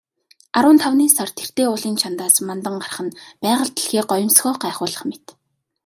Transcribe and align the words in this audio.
Арван 0.57 0.77
тавны 0.83 1.05
сар 1.15 1.29
тэртээ 1.37 1.67
уулын 1.69 1.95
чанадаас 2.01 2.35
мандан 2.47 2.75
гарах 2.83 2.99
нь 3.05 3.17
байгаль 3.43 3.73
дэлхий 3.75 4.03
гоёмсгоо 4.11 4.53
гайхуулах 4.63 5.03
мэт. 5.09 5.25